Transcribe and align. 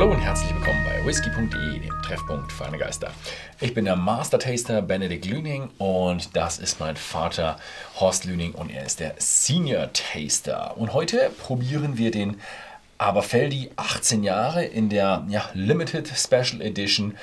Hallo 0.00 0.12
und 0.12 0.20
herzlich 0.20 0.54
willkommen 0.54 0.82
bei 0.82 1.04
whisky.de, 1.04 1.78
dem 1.78 2.02
Treffpunkt 2.02 2.50
für 2.50 2.64
Geister. 2.78 3.12
Ich 3.60 3.74
bin 3.74 3.84
der 3.84 3.96
Master 3.96 4.38
Taster 4.38 4.80
Benedikt 4.80 5.26
Lüning 5.26 5.68
und 5.76 6.34
das 6.34 6.58
ist 6.58 6.80
mein 6.80 6.96
Vater 6.96 7.58
Horst 7.96 8.24
Lüning 8.24 8.52
und 8.52 8.70
er 8.70 8.86
ist 8.86 9.00
der 9.00 9.14
Senior 9.18 9.90
Taster. 9.92 10.74
Und 10.78 10.94
heute 10.94 11.30
probieren 11.38 11.98
wir 11.98 12.10
den 12.10 12.40
Aberfeldi 12.96 13.72
18 13.76 14.22
Jahre 14.24 14.64
in 14.64 14.88
der 14.88 15.26
ja, 15.28 15.50
Limited 15.52 16.08
Special 16.08 16.62
Edition 16.62 17.14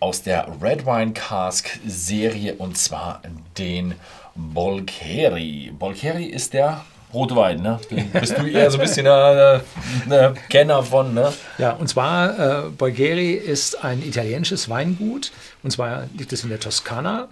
aus 0.00 0.22
der 0.22 0.48
Red 0.60 0.84
Wine 0.86 1.12
Cask 1.12 1.78
Serie 1.86 2.56
und 2.56 2.76
zwar 2.76 3.22
den 3.58 3.94
Bolkeri. 4.34 5.72
Bolkeri 5.78 6.24
ist 6.24 6.52
der 6.52 6.84
Rotwein, 7.14 7.62
ne? 7.62 7.80
Bist 8.12 8.36
du 8.36 8.46
eher 8.46 8.70
so 8.70 8.78
ein 8.78 8.82
bisschen 8.82 9.06
ein 9.06 9.60
äh, 10.10 10.32
Kenner 10.50 10.82
von, 10.82 11.14
ne? 11.14 11.32
Ja, 11.58 11.72
und 11.72 11.88
zwar, 11.88 12.66
äh, 12.66 12.70
Bolgheri 12.70 13.32
ist 13.32 13.82
ein 13.84 14.02
italienisches 14.02 14.68
Weingut. 14.68 15.32
Und 15.62 15.70
zwar 15.70 16.08
liegt 16.16 16.32
es 16.32 16.42
in 16.42 16.50
der 16.50 16.60
Toskana 16.60 17.28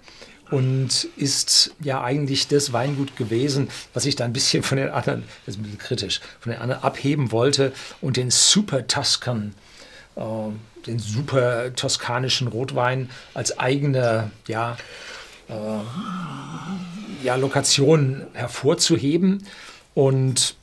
und 0.49 1.07
ist 1.17 1.73
ja 1.81 2.03
eigentlich 2.03 2.47
das 2.47 2.73
Weingut 2.73 3.15
gewesen, 3.15 3.69
was 3.93 4.05
ich 4.05 4.15
da 4.15 4.25
ein 4.25 4.33
bisschen 4.33 4.61
von 4.63 4.77
den 4.77 4.89
anderen, 4.89 5.23
das 5.45 5.55
ist 5.55 5.59
ein 5.59 5.63
bisschen 5.63 5.79
kritisch, 5.79 6.21
von 6.39 6.51
den 6.51 6.61
anderen 6.61 6.83
abheben 6.83 7.31
wollte 7.31 7.73
und 8.01 8.17
den 8.17 8.29
Super 8.29 8.85
Tuscan, 8.85 9.53
äh, 10.15 10.21
den 10.85 10.99
super 10.99 11.73
toskanischen 11.75 12.47
Rotwein 12.47 13.09
als 13.33 13.57
eigene, 13.57 14.31
ja, 14.47 14.77
äh, 15.49 17.25
ja, 17.25 17.35
Lokation 17.35 18.27
hervorzuheben. 18.33 19.47
Und 19.93 20.55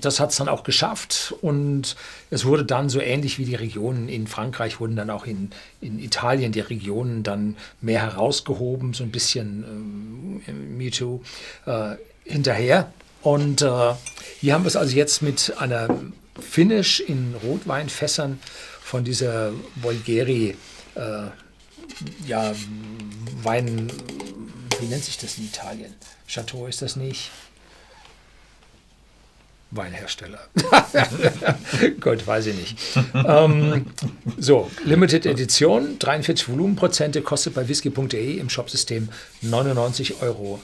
das 0.00 0.20
hat 0.20 0.30
es 0.30 0.36
dann 0.36 0.48
auch 0.48 0.64
geschafft 0.64 1.34
und 1.40 1.96
es 2.30 2.44
wurde 2.44 2.64
dann 2.64 2.88
so 2.88 3.00
ähnlich 3.00 3.38
wie 3.38 3.44
die 3.44 3.54
Regionen 3.54 4.08
in 4.08 4.26
Frankreich 4.26 4.80
wurden 4.80 4.96
dann 4.96 5.10
auch 5.10 5.26
in, 5.26 5.50
in 5.80 5.98
Italien 5.98 6.52
die 6.52 6.60
Regionen 6.60 7.22
dann 7.22 7.56
mehr 7.80 8.02
herausgehoben, 8.02 8.92
so 8.92 9.04
ein 9.04 9.10
bisschen 9.10 10.42
äh, 10.48 10.52
MeToo 10.52 11.20
äh, 11.66 11.96
hinterher. 12.24 12.92
Und 13.22 13.62
äh, 13.62 13.94
hier 14.40 14.54
haben 14.54 14.64
wir 14.64 14.68
es 14.68 14.76
also 14.76 14.94
jetzt 14.94 15.22
mit 15.22 15.54
einer 15.58 15.88
Finish 16.38 17.00
in 17.00 17.34
Rotweinfässern 17.42 18.38
von 18.82 19.04
dieser 19.04 19.52
Bolgheri 19.76 20.56
äh, 20.94 21.00
ja, 22.26 22.52
Wein, 23.42 23.90
wie 24.80 24.86
nennt 24.86 25.04
sich 25.04 25.18
das 25.18 25.38
in 25.38 25.44
Italien? 25.44 25.94
Chateau 26.26 26.66
ist 26.66 26.82
das 26.82 26.96
nicht? 26.96 27.30
Weinhersteller. 29.76 30.38
Gott, 32.00 32.26
weiß 32.26 32.46
ich 32.46 32.56
nicht. 32.56 32.78
ähm, 33.14 33.86
so, 34.38 34.70
Limited 34.84 35.26
Edition, 35.26 35.98
43 35.98 36.48
Volumenprozente, 36.48 37.22
kostet 37.22 37.54
bei 37.54 37.68
whisky.de 37.68 38.38
im 38.38 38.48
Shopsystem 38.48 39.08
99,90 39.42 40.22
Euro. 40.22 40.60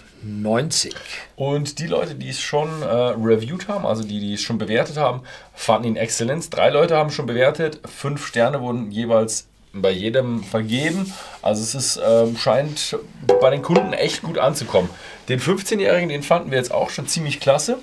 Und 1.36 1.78
die 1.78 1.86
Leute, 1.86 2.14
die 2.14 2.28
es 2.28 2.40
schon 2.40 2.82
äh, 2.82 2.86
reviewed 2.86 3.68
haben, 3.68 3.86
also 3.86 4.02
die, 4.02 4.20
die 4.20 4.34
es 4.34 4.42
schon 4.42 4.58
bewertet 4.58 4.96
haben, 4.96 5.22
fanden 5.54 5.88
ihn 5.88 5.96
exzellent. 5.96 6.54
Drei 6.54 6.70
Leute 6.70 6.96
haben 6.96 7.10
schon 7.10 7.26
bewertet, 7.26 7.80
fünf 7.84 8.26
Sterne 8.26 8.60
wurden 8.60 8.90
jeweils 8.90 9.46
bei 9.72 9.90
jedem 9.90 10.42
vergeben. 10.42 11.12
Also 11.42 11.62
es 11.62 11.74
ist, 11.74 11.96
äh, 11.96 12.26
scheint 12.36 12.98
bei 13.40 13.50
den 13.50 13.62
Kunden 13.62 13.92
echt 13.92 14.22
gut 14.22 14.38
anzukommen. 14.38 14.90
Den 15.28 15.40
15-Jährigen, 15.40 16.08
den 16.08 16.22
fanden 16.22 16.50
wir 16.50 16.58
jetzt 16.58 16.72
auch 16.72 16.90
schon 16.90 17.06
ziemlich 17.06 17.40
klasse. 17.40 17.78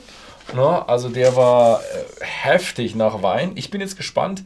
Ne? 0.54 0.88
Also 0.88 1.10
der 1.10 1.36
war 1.36 1.82
äh, 1.82 2.24
heftig 2.24 2.96
nach 2.96 3.22
Wein. 3.22 3.52
Ich 3.56 3.70
bin 3.70 3.82
jetzt 3.82 3.98
gespannt, 3.98 4.44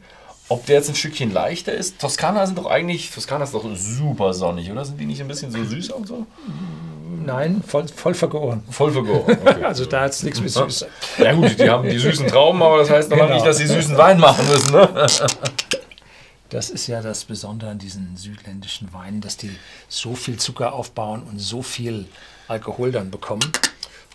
ob 0.48 0.66
der 0.66 0.76
jetzt 0.76 0.88
ein 0.88 0.94
Stückchen 0.94 1.32
leichter 1.32 1.72
ist. 1.72 2.00
Toskana 2.00 2.46
sind 2.46 2.58
doch 2.58 2.66
eigentlich, 2.66 3.10
Toskana 3.10 3.44
ist 3.44 3.54
doch 3.54 3.64
super 3.74 4.34
sonnig, 4.34 4.70
oder? 4.70 4.84
Sind 4.84 4.98
die 5.00 5.06
nicht 5.06 5.20
ein 5.20 5.28
bisschen 5.28 5.50
so 5.50 5.64
süß 5.64 5.90
und 5.90 6.06
so? 6.06 6.26
Nein, 7.24 7.62
voll, 7.66 7.86
voll 7.88 8.14
vergoren. 8.14 8.62
Voll 8.70 8.92
vergoren. 8.92 9.38
Okay. 9.40 9.64
also 9.64 9.84
da 9.84 10.02
hat 10.02 10.12
es 10.12 10.22
nichts 10.22 10.40
mit 10.40 10.50
süß. 10.50 10.86
Ja 11.18 11.32
gut, 11.32 11.58
die 11.58 11.70
haben 11.70 11.88
die 11.88 11.98
süßen 11.98 12.26
Trauben, 12.26 12.62
aber 12.62 12.78
das 12.78 12.90
heißt 12.90 13.10
noch 13.10 13.18
genau. 13.18 13.34
nicht, 13.34 13.46
dass 13.46 13.58
sie 13.58 13.66
süßen 13.66 13.96
Wein 13.96 14.18
machen 14.18 14.46
müssen. 14.48 14.72
Ne? 14.72 15.06
Das 16.52 16.68
ist 16.68 16.86
ja 16.86 17.00
das 17.00 17.24
Besondere 17.24 17.70
an 17.70 17.78
diesen 17.78 18.14
südländischen 18.18 18.92
Weinen, 18.92 19.22
dass 19.22 19.38
die 19.38 19.56
so 19.88 20.14
viel 20.14 20.36
Zucker 20.36 20.74
aufbauen 20.74 21.22
und 21.22 21.38
so 21.38 21.62
viel 21.62 22.04
Alkohol 22.46 22.92
dann 22.92 23.10
bekommen. 23.10 23.50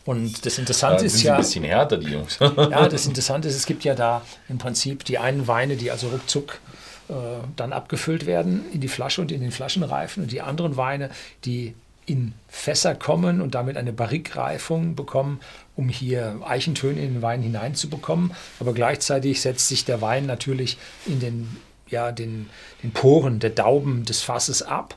Und 0.07 0.45
das 0.45 0.57
Interessante 0.57 1.01
ja, 1.01 1.05
ist 1.05 1.21
ja. 1.21 1.33
ein 1.33 1.41
bisschen 1.41 1.65
härter, 1.65 1.97
die 1.97 2.07
Jungs. 2.07 2.37
ja, 2.39 2.87
das 2.87 3.05
Interessante 3.07 3.49
ist, 3.49 3.57
es 3.57 3.65
gibt 3.65 3.83
ja 3.83 3.93
da 3.93 4.21
im 4.47 4.57
Prinzip 4.57 5.03
die 5.03 5.17
einen 5.17 5.47
Weine, 5.47 5.75
die 5.75 5.91
also 5.91 6.07
ruckzuck 6.07 6.61
äh, 7.09 7.13
dann 7.57 7.73
abgefüllt 7.73 8.25
werden 8.25 8.63
in 8.71 8.79
die 8.79 8.87
Flasche 8.87 9.19
und 9.19 9.33
in 9.33 9.41
den 9.41 9.51
Flaschenreifen 9.51 10.23
und 10.23 10.31
die 10.31 10.39
anderen 10.39 10.77
Weine, 10.77 11.09
die 11.43 11.73
in 12.05 12.31
Fässer 12.47 12.95
kommen 12.95 13.41
und 13.41 13.53
damit 13.53 13.75
eine 13.75 13.91
Barrikreifung 13.91 14.95
bekommen, 14.95 15.41
um 15.75 15.89
hier 15.89 16.39
Eichentöne 16.47 17.01
in 17.01 17.15
den 17.15 17.21
Wein 17.21 17.41
hineinzubekommen. 17.41 18.31
Aber 18.61 18.73
gleichzeitig 18.73 19.41
setzt 19.41 19.67
sich 19.67 19.83
der 19.83 20.01
Wein 20.01 20.25
natürlich 20.25 20.77
in 21.05 21.19
den, 21.19 21.57
ja, 21.89 22.13
den, 22.13 22.49
den 22.81 22.91
Poren 22.93 23.39
der 23.39 23.49
Dauben 23.49 24.05
des 24.05 24.21
Fasses 24.21 24.63
ab 24.63 24.95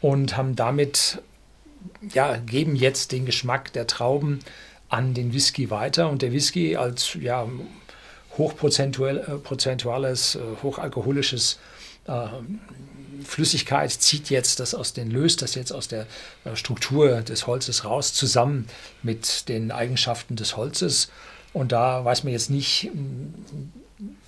und 0.00 0.36
haben 0.36 0.56
damit 0.56 1.22
ja, 2.12 2.36
geben 2.36 2.76
jetzt 2.76 3.12
den 3.12 3.26
Geschmack 3.26 3.72
der 3.72 3.86
Trauben 3.86 4.40
an 4.88 5.14
den 5.14 5.32
Whisky 5.32 5.70
weiter. 5.70 6.10
Und 6.10 6.22
der 6.22 6.32
Whisky 6.32 6.76
als 6.76 7.14
ja, 7.20 7.46
hochprozentuales, 8.36 10.34
äh, 10.34 10.38
äh, 10.38 10.42
hochalkoholisches 10.62 11.58
äh, 12.06 12.26
Flüssigkeit 13.24 13.90
zieht 13.90 14.30
jetzt 14.30 14.60
das 14.60 14.74
aus 14.74 14.92
den, 14.92 15.10
löst 15.10 15.42
das 15.42 15.54
jetzt 15.54 15.72
aus 15.72 15.88
der 15.88 16.06
äh, 16.44 16.56
Struktur 16.56 17.20
des 17.22 17.46
Holzes 17.46 17.84
raus, 17.84 18.14
zusammen 18.14 18.66
mit 19.02 19.48
den 19.48 19.70
Eigenschaften 19.70 20.36
des 20.36 20.56
Holzes. 20.56 21.10
Und 21.52 21.72
da 21.72 22.04
weiß 22.04 22.24
man 22.24 22.32
jetzt 22.32 22.50
nicht, 22.50 22.90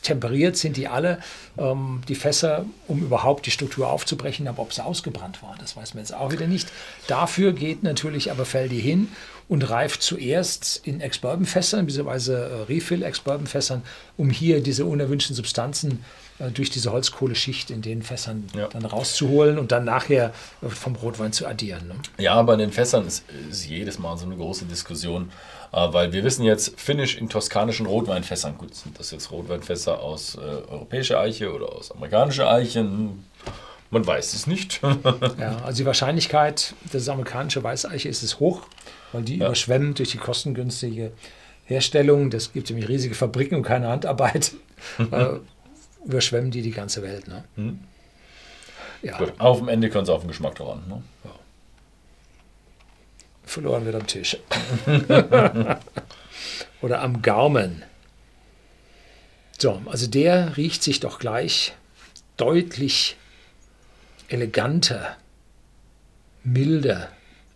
temperiert 0.03 0.57
sind 0.57 0.77
die 0.77 0.89
alle, 0.89 1.19
ähm, 1.57 2.03
die 2.09 2.15
Fässer, 2.15 2.67
um 2.89 3.03
überhaupt 3.03 3.47
die 3.47 3.51
Struktur 3.51 3.89
aufzubrechen, 3.89 4.49
aber 4.49 4.63
ob 4.63 4.73
sie 4.73 4.85
ausgebrannt 4.85 5.43
waren, 5.43 5.57
das 5.61 5.77
weiß 5.77 5.95
man 5.95 6.03
jetzt 6.03 6.15
auch 6.15 6.33
wieder 6.33 6.47
nicht. 6.47 6.69
Dafür 7.07 7.53
geht 7.53 7.83
natürlich 7.83 8.31
aber 8.31 8.45
Feldi 8.45 8.81
hin 8.81 9.09
und 9.49 9.69
reift 9.69 10.03
zuerst 10.03 10.81
in 10.85 11.01
Ex-Bourbon-Fässern, 11.01 11.87
beziehungsweise 11.87 12.37
äh, 12.37 12.73
Refill-Ex-Bourbon-Fässern, 12.73 13.83
um 14.17 14.31
hier 14.31 14.63
diese 14.63 14.85
unerwünschten 14.85 15.37
Substanzen 15.37 16.05
äh, 16.39 16.51
durch 16.51 16.71
diese 16.71 16.93
Holzkohleschicht 16.93 17.71
in 17.71 17.83
den 17.83 18.03
Fässern 18.03 18.49
ja. 18.57 18.69
dann 18.69 18.85
rauszuholen 18.85 19.59
und 19.59 19.73
dann 19.73 19.85
nachher 19.85 20.33
äh, 20.63 20.69
vom 20.69 20.97
Rotwein 20.97 21.33
zu 21.33 21.47
addieren. 21.47 21.89
Ne? 21.89 21.95
Ja, 22.19 22.35
aber 22.35 22.55
in 22.55 22.61
den 22.61 22.73
Fässern 22.73 23.07
ist, 23.07 23.25
ist 23.51 23.67
jedes 23.67 23.99
Mal 23.99 24.17
so 24.17 24.27
eine 24.27 24.37
große 24.37 24.65
Diskussion, 24.65 25.31
weil 25.73 26.13
wir 26.13 26.23
wissen 26.23 26.45
jetzt, 26.45 26.79
Finish 26.79 27.17
in 27.17 27.31
toskanischen 27.31 27.87
Rotweinfässern, 27.87 28.59
gut, 28.59 28.75
sind 28.75 28.99
das 28.99 29.11
jetzt 29.11 29.31
Rotweinfässer 29.31 30.01
aus 30.01 30.35
äh, 30.35 30.41
europäischer 30.41 31.19
Eiche 31.19 31.53
oder 31.53 31.73
aus 31.73 31.91
amerikanischer 31.91 32.51
Eiche? 32.51 32.85
Man 33.91 34.07
weiß 34.07 34.35
es 34.35 34.47
nicht. 34.47 34.83
ja, 35.39 35.63
also 35.65 35.79
die 35.79 35.87
Wahrscheinlichkeit, 35.87 36.75
dass 36.93 37.03
es 37.03 37.09
amerikanische 37.09 37.63
Weißeiche 37.63 38.09
ist, 38.09 38.23
ist 38.23 38.39
hoch, 38.39 38.63
weil 39.13 39.23
die 39.23 39.39
ja. 39.39 39.47
überschwemmt 39.47 39.99
durch 39.99 40.11
die 40.11 40.19
kostengünstige 40.19 41.13
Herstellung. 41.65 42.29
Das 42.29 42.53
gibt 42.53 42.69
nämlich 42.69 42.89
riesige 42.89 43.15
Fabriken 43.15 43.57
und 43.57 43.63
keine 43.63 43.89
Handarbeit. 43.89 44.53
äh, 44.99 45.37
überschwemmen 46.05 46.51
die 46.51 46.61
die 46.61 46.73
ganze 46.73 47.03
Welt. 47.03 47.29
Ne? 47.29 47.45
Hm. 47.57 47.81
Ja. 49.03 49.17
Gut, 49.17 49.33
auf 49.39 49.59
dem 49.59 49.69
Ende 49.69 49.89
können 49.89 50.05
sie 50.05 50.13
auf 50.13 50.21
den 50.21 50.29
Geschmack 50.29 50.55
daran. 50.57 50.83
Ne? 50.87 51.03
Ja 51.25 51.31
verloren 53.45 53.85
wird 53.85 53.95
am 53.97 54.07
Tisch. 54.07 54.37
Oder 56.81 57.03
am 57.03 57.23
Gaumen. 57.23 57.83
So, 59.59 59.81
also 59.87 60.07
der 60.07 60.57
riecht 60.57 60.83
sich 60.83 61.01
doch 61.01 61.19
gleich 61.19 61.75
deutlich 62.37 63.17
eleganter, 64.29 65.17
milder, 66.43 67.13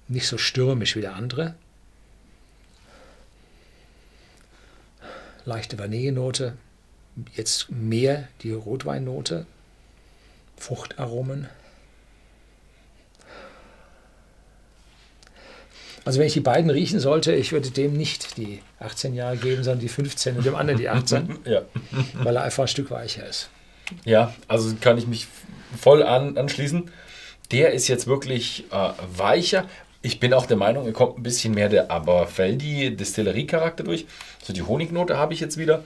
nicht 0.08 0.28
so 0.28 0.38
stürmisch 0.38 0.94
wie 0.94 1.00
der 1.00 1.16
andere. 1.16 1.55
Leichte 5.44 5.78
Vanillenote, 5.78 6.56
jetzt 7.34 7.70
mehr 7.70 8.28
die 8.43 8.52
Rotweinnote, 8.52 9.46
Fruchtaromen. 10.56 11.49
Also 16.06 16.20
wenn 16.20 16.29
ich 16.29 16.35
die 16.35 16.41
beiden 16.41 16.70
riechen 16.70 17.00
sollte, 17.00 17.35
ich 17.35 17.50
würde 17.50 17.70
dem 17.70 17.93
nicht 17.93 18.37
die 18.37 18.61
18 18.79 19.12
Jahre 19.12 19.37
geben, 19.37 19.64
sondern 19.64 19.81
die 19.81 19.88
15 19.88 20.37
und 20.37 20.47
dem 20.47 20.55
anderen 20.55 20.79
die 20.79 20.88
18, 20.88 21.41
ja. 21.44 21.62
weil 22.14 22.37
er 22.37 22.44
einfach 22.44 22.62
ein 22.62 22.69
Stück 22.69 22.93
weicher 22.93 23.26
ist. 23.26 23.50
Ja, 24.05 24.32
also 24.47 24.73
kann 24.81 24.99
ich 24.99 25.08
mich 25.08 25.26
voll 25.76 26.05
an, 26.05 26.38
anschließen. 26.38 26.93
Der 27.50 27.73
ist 27.73 27.88
jetzt 27.88 28.06
wirklich 28.06 28.67
äh, 28.70 28.91
weicher. 29.17 29.64
Ich 30.00 30.20
bin 30.20 30.32
auch 30.32 30.47
der 30.47 30.56
Meinung, 30.56 30.87
er 30.87 30.93
kommt 30.93 31.19
ein 31.19 31.25
bisschen 31.25 31.55
mehr 31.55 31.69
der 31.69 31.91
Aberfeldi 31.91 32.94
Distillerie-Charakter 32.94 33.82
durch. 33.82 34.06
So 34.44 34.52
die 34.52 34.62
Honignote 34.62 35.19
habe 35.19 35.35
ich 35.35 35.41
jetzt 35.41 35.59
wieder. 35.59 35.82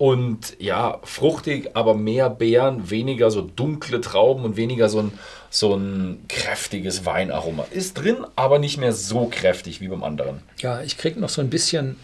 Und 0.00 0.56
ja, 0.58 0.98
fruchtig, 1.04 1.76
aber 1.76 1.92
mehr 1.92 2.30
Beeren, 2.30 2.88
weniger 2.88 3.30
so 3.30 3.42
dunkle 3.42 4.00
Trauben 4.00 4.44
und 4.44 4.56
weniger 4.56 4.88
so 4.88 5.00
ein, 5.00 5.12
so 5.50 5.74
ein 5.74 6.24
kräftiges 6.26 7.04
Weinaroma. 7.04 7.66
Ist 7.70 7.98
drin, 7.98 8.24
aber 8.34 8.58
nicht 8.58 8.78
mehr 8.78 8.94
so 8.94 9.26
kräftig 9.26 9.82
wie 9.82 9.88
beim 9.88 10.02
anderen. 10.02 10.40
Ja, 10.56 10.80
ich 10.80 10.96
kriege 10.96 11.20
noch 11.20 11.28
so 11.28 11.42
ein 11.42 11.50
bisschen 11.50 11.96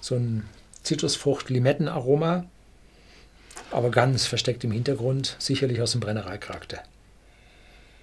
so 0.00 0.16
ein 0.16 0.48
Zitrusfrucht-Limettenaroma, 0.82 2.46
aber 3.70 3.90
ganz 3.92 4.26
versteckt 4.26 4.64
im 4.64 4.72
Hintergrund, 4.72 5.36
sicherlich 5.38 5.80
aus 5.80 5.92
dem 5.92 6.00
Brennereicharakter. 6.00 6.82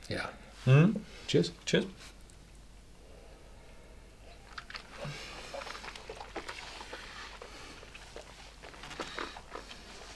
Ja. 0.08 0.30
Hm? 0.64 0.96
Cheers. 1.28 1.52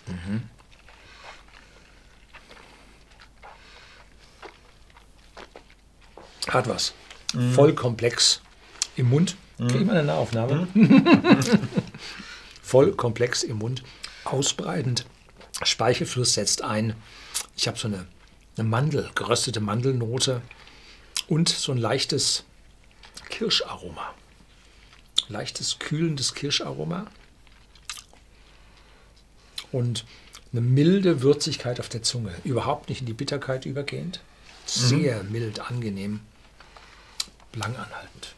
Cheers. 0.09 0.41
Hat 6.47 6.67
was. 6.67 6.93
Voll 7.53 7.73
komplex 7.75 8.41
im 8.95 9.09
Mund. 9.09 9.37
Kriege 9.57 9.79
ich 9.79 9.85
mal 9.85 9.97
eine 9.97 10.07
Nahaufnahme? 10.07 10.67
Voll 12.61 12.93
komplex 12.93 13.43
im 13.43 13.57
Mund. 13.57 13.83
Ausbreitend. 14.23 15.05
Speichelfluss 15.63 16.33
setzt 16.33 16.63
ein. 16.63 16.95
Ich 17.55 17.67
habe 17.67 17.77
so 17.77 17.87
eine, 17.87 18.07
eine 18.57 18.67
Mandel, 18.67 19.09
geröstete 19.15 19.59
Mandelnote 19.59 20.41
und 21.27 21.49
so 21.49 21.71
ein 21.71 21.77
leichtes 21.77 22.45
Kirscharoma. 23.29 24.13
Leichtes, 25.27 25.77
kühlendes 25.77 26.33
Kirscharoma. 26.33 27.05
Und 29.71 30.05
eine 30.51 30.61
milde 30.61 31.21
Würzigkeit 31.21 31.79
auf 31.79 31.89
der 31.89 32.01
Zunge. 32.01 32.33
Überhaupt 32.43 32.89
nicht 32.89 33.01
in 33.01 33.05
die 33.05 33.13
Bitterkeit 33.13 33.65
übergehend. 33.65 34.21
Sehr 34.65 35.23
mild, 35.23 35.59
angenehm, 35.59 36.21
langanhaltend. 37.53 38.35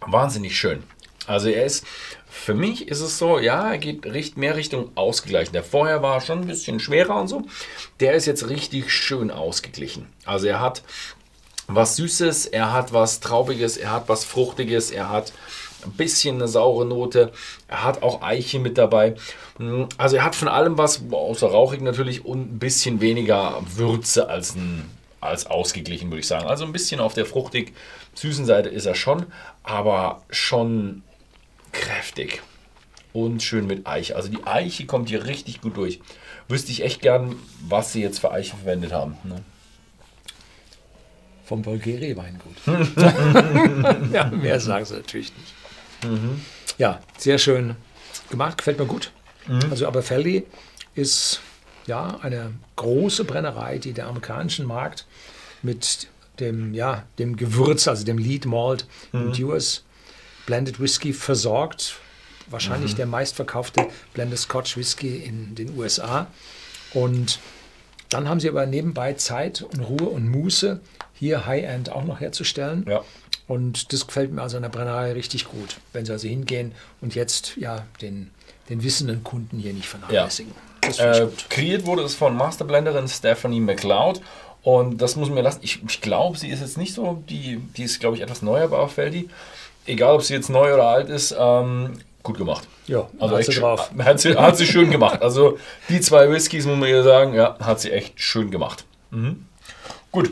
Wahnsinnig 0.00 0.56
schön. 0.58 0.82
Also 1.26 1.48
er 1.48 1.64
ist, 1.64 1.86
für 2.28 2.54
mich 2.54 2.88
ist 2.88 3.00
es 3.00 3.18
so, 3.18 3.38
ja, 3.38 3.72
er 3.72 3.78
geht 3.78 4.36
mehr 4.36 4.56
Richtung 4.56 4.96
ausgeglichen. 4.96 5.52
Der 5.52 5.64
vorher 5.64 6.02
war 6.02 6.20
schon 6.20 6.42
ein 6.42 6.46
bisschen 6.46 6.80
schwerer 6.80 7.20
und 7.20 7.28
so. 7.28 7.42
Der 8.00 8.14
ist 8.14 8.26
jetzt 8.26 8.48
richtig 8.48 8.92
schön 8.92 9.30
ausgeglichen. 9.30 10.06
Also 10.24 10.46
er 10.46 10.60
hat 10.60 10.82
was 11.66 11.96
Süßes, 11.96 12.46
er 12.46 12.72
hat 12.72 12.92
was 12.92 13.20
Traubiges, 13.20 13.76
er 13.78 13.92
hat 13.92 14.08
was 14.08 14.24
Fruchtiges, 14.24 14.90
er 14.90 15.08
hat 15.08 15.32
ein 15.84 15.92
bisschen 15.92 16.36
eine 16.36 16.48
saure 16.48 16.84
Note, 16.86 17.32
er 17.68 17.84
hat 17.84 18.02
auch 18.02 18.22
Eiche 18.22 18.58
mit 18.58 18.78
dabei. 18.78 19.14
Mm, 19.58 19.84
Also 19.98 20.16
er 20.16 20.24
hat 20.24 20.34
von 20.34 20.48
allem 20.48 20.78
was, 20.78 21.02
außer 21.10 21.48
rauchig 21.48 21.80
natürlich, 21.80 22.24
und 22.24 22.54
ein 22.54 22.58
bisschen 22.58 23.00
weniger 23.00 23.60
Würze 23.76 24.28
als, 24.28 24.54
ein, 24.54 24.90
als 25.20 25.46
ausgeglichen, 25.46 26.10
würde 26.10 26.20
ich 26.20 26.26
sagen. 26.26 26.46
Also 26.46 26.64
ein 26.64 26.72
bisschen 26.72 27.00
auf 27.00 27.14
der 27.14 27.26
fruchtig-süßen 27.26 28.46
Seite 28.46 28.68
ist 28.68 28.86
er 28.86 28.94
schon, 28.94 29.26
aber 29.62 30.22
schon 30.30 31.02
kräftig 31.72 32.42
und 33.12 33.42
schön 33.42 33.66
mit 33.66 33.86
Eiche. 33.86 34.16
Also 34.16 34.28
die 34.28 34.44
Eiche 34.44 34.86
kommt 34.86 35.08
hier 35.08 35.24
richtig 35.24 35.60
gut 35.60 35.76
durch. 35.76 36.00
Wüsste 36.48 36.72
ich 36.72 36.82
echt 36.84 37.00
gern, 37.00 37.36
was 37.68 37.92
sie 37.92 38.02
jetzt 38.02 38.18
für 38.18 38.30
Eiche 38.30 38.56
verwendet 38.56 38.92
haben. 38.92 39.16
Ne? 39.24 39.36
Vom 41.44 41.62
Bulgari 41.62 42.16
Weingut. 42.16 42.56
ja, 44.12 44.26
mehr 44.30 44.60
sagen 44.60 44.84
sie 44.84 44.94
natürlich 44.94 45.32
nicht. 45.36 45.54
Ja, 46.78 47.00
sehr 47.18 47.38
schön 47.38 47.76
gemacht, 48.30 48.58
gefällt 48.58 48.78
mir 48.78 48.86
gut. 48.86 49.12
Also 49.70 49.86
Aberfeldi 49.86 50.44
ist 50.94 51.40
ja 51.86 52.18
eine 52.22 52.52
große 52.76 53.24
Brennerei, 53.24 53.78
die 53.78 53.92
der 53.92 54.06
amerikanischen 54.06 54.66
Markt 54.66 55.06
mit 55.62 56.08
dem, 56.40 56.74
ja, 56.74 57.04
dem 57.18 57.36
Gewürz, 57.36 57.86
also 57.88 58.04
dem 58.04 58.18
Lead 58.18 58.46
Malt 58.46 58.86
im 59.12 59.32
Dewars 59.32 59.84
Blended 60.46 60.80
Whisky 60.80 61.12
versorgt. 61.12 61.96
Wahrscheinlich 62.48 62.94
der 62.94 63.06
meistverkaufte 63.06 63.88
Blended 64.12 64.38
Scotch 64.38 64.76
Whisky 64.76 65.16
in 65.16 65.54
den 65.54 65.76
USA. 65.78 66.26
Und 66.92 67.38
dann 68.10 68.28
haben 68.28 68.40
sie 68.40 68.48
aber 68.48 68.66
nebenbei 68.66 69.14
Zeit 69.14 69.62
und 69.62 69.80
Ruhe 69.80 70.08
und 70.08 70.28
Muße, 70.28 70.80
hier 71.14 71.46
High-End 71.46 71.90
auch 71.90 72.04
noch 72.04 72.20
herzustellen. 72.20 72.84
Ja. 72.88 73.02
Und 73.46 73.92
das 73.92 74.06
gefällt 74.06 74.32
mir 74.32 74.42
also 74.42 74.56
an 74.56 74.62
der 74.62 74.70
Brennerei 74.70 75.12
richtig 75.12 75.44
gut, 75.46 75.76
wenn 75.92 76.06
sie 76.06 76.12
also 76.12 76.26
hingehen 76.28 76.72
und 77.02 77.14
jetzt 77.14 77.56
ja 77.56 77.84
den, 78.00 78.30
den 78.70 78.82
wissenden 78.82 79.22
Kunden 79.22 79.58
hier 79.58 79.72
nicht 79.74 79.86
vernachlässigen. 79.88 80.52
Ich 80.88 80.98
Äh, 81.00 81.20
gut. 81.22 81.50
kreiert 81.50 81.84
wurde 81.86 82.02
es 82.02 82.14
von 82.14 82.36
Masterblenderin 82.36 83.08
Stephanie 83.08 83.60
McLeod. 83.60 84.20
Und 84.62 85.02
das 85.02 85.14
muss 85.16 85.28
man 85.28 85.34
mir 85.36 85.42
lassen. 85.42 85.58
Ich, 85.62 85.82
ich 85.86 86.00
glaube, 86.00 86.38
sie 86.38 86.48
ist 86.48 86.60
jetzt 86.60 86.78
nicht 86.78 86.94
so, 86.94 87.22
die, 87.28 87.58
die 87.76 87.82
ist, 87.82 88.00
glaube 88.00 88.16
ich, 88.16 88.22
etwas 88.22 88.40
neuer 88.40 88.66
bei 88.68 88.86
Feldi. 88.88 89.28
Egal, 89.84 90.14
ob 90.14 90.22
sie 90.22 90.32
jetzt 90.32 90.48
neu 90.48 90.72
oder 90.72 90.84
alt 90.88 91.10
ist, 91.10 91.34
ähm, 91.38 91.98
gut 92.22 92.38
gemacht. 92.38 92.66
Ja, 92.86 93.06
Also 93.18 93.34
hat 93.34 93.40
echt 93.40 93.46
sie 93.48 93.52
schön- 93.52 93.62
drauf. 93.62 93.90
Hat 93.98 94.20
sie, 94.20 94.34
hat 94.34 94.56
sie 94.56 94.66
schön 94.66 94.90
gemacht. 94.90 95.20
Also 95.20 95.58
die 95.90 96.00
zwei 96.00 96.30
Whiskys, 96.30 96.64
muss 96.64 96.78
man 96.78 96.88
ihr 96.88 97.02
sagen, 97.02 97.34
ja, 97.34 97.58
hat 97.60 97.80
sie 97.80 97.90
echt 97.92 98.18
schön 98.18 98.50
gemacht. 98.50 98.86
Mhm. 99.10 99.44
Gut. 100.10 100.30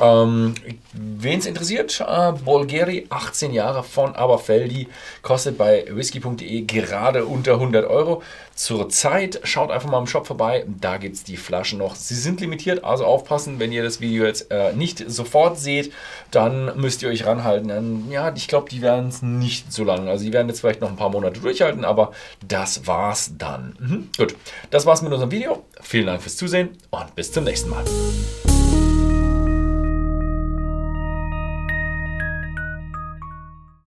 Ähm, 0.00 0.54
Wen 0.94 1.38
es 1.38 1.46
interessiert, 1.46 2.04
äh, 2.06 2.32
Bulgari, 2.32 3.06
18 3.08 3.52
Jahre 3.52 3.82
von 3.82 4.14
Aberfeldi, 4.14 4.88
kostet 5.22 5.56
bei 5.56 5.86
whisky.de 5.88 6.62
gerade 6.62 7.24
unter 7.24 7.54
100 7.54 7.88
Euro. 7.88 8.22
Zurzeit 8.54 9.40
schaut 9.44 9.70
einfach 9.70 9.88
mal 9.88 9.98
im 9.98 10.06
Shop 10.06 10.26
vorbei, 10.26 10.66
da 10.80 10.98
gibt 10.98 11.16
es 11.16 11.24
die 11.24 11.38
Flaschen 11.38 11.78
noch. 11.78 11.94
Sie 11.94 12.14
sind 12.14 12.42
limitiert, 12.42 12.84
also 12.84 13.06
aufpassen, 13.06 13.58
wenn 13.58 13.72
ihr 13.72 13.82
das 13.82 14.02
Video 14.02 14.26
jetzt 14.26 14.50
äh, 14.50 14.74
nicht 14.74 15.02
sofort 15.10 15.58
seht, 15.58 15.92
dann 16.30 16.78
müsst 16.78 17.02
ihr 17.02 17.08
euch 17.08 17.24
ranhalten. 17.24 17.68
Dann, 17.68 18.10
ja, 18.10 18.34
ich 18.34 18.48
glaube, 18.48 18.68
die 18.68 18.82
werden 18.82 19.08
es 19.08 19.22
nicht 19.22 19.72
so 19.72 19.84
lange. 19.84 20.10
Also 20.10 20.24
die 20.26 20.32
werden 20.34 20.48
jetzt 20.48 20.60
vielleicht 20.60 20.82
noch 20.82 20.90
ein 20.90 20.96
paar 20.96 21.10
Monate 21.10 21.40
durchhalten, 21.40 21.86
aber 21.86 22.12
das 22.46 22.86
war's 22.86 23.32
dann. 23.38 23.76
Mhm. 23.80 24.08
Gut, 24.18 24.36
das 24.70 24.84
war's 24.84 25.00
mit 25.00 25.12
unserem 25.12 25.30
Video. 25.30 25.64
Vielen 25.80 26.06
Dank 26.06 26.20
fürs 26.20 26.36
Zusehen 26.36 26.76
und 26.90 27.14
bis 27.14 27.32
zum 27.32 27.44
nächsten 27.44 27.70
Mal. 27.70 27.84